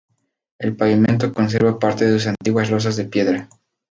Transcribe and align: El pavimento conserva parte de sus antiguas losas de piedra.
El 0.57 0.75
pavimento 0.75 1.31
conserva 1.31 1.77
parte 1.77 2.05
de 2.05 2.13
sus 2.13 2.25
antiguas 2.33 2.71
losas 2.71 2.95
de 2.95 3.05
piedra. 3.05 3.47